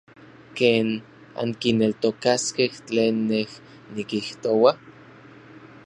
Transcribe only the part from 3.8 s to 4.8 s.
nikijtoua?